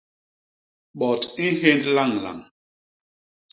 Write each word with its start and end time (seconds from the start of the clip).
Bot 0.99 1.21
i 1.45 1.47
nhénd 1.59 1.83
lañlañ. 1.95 2.39